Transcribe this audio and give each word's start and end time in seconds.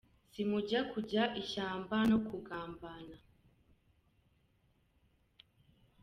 Si 0.31 0.41
mu 0.49 0.59
kujya 0.91 1.23
ishyamba 1.41 1.97
no 2.09 2.17
kugambana. 2.27 3.15